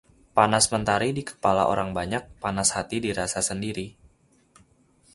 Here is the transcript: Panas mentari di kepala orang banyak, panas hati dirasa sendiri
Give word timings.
Panas 0.37 0.65
mentari 0.73 1.09
di 1.17 1.21
kepala 1.29 1.61
orang 1.73 1.89
banyak, 1.99 2.23
panas 2.43 2.69
hati 2.75 2.97
dirasa 3.05 3.41
sendiri 3.49 3.87